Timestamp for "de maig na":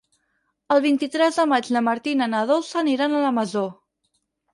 1.41-1.83